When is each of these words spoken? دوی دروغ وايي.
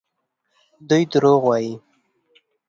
دوی 0.89 1.03
دروغ 1.13 1.41
وايي. 1.47 1.73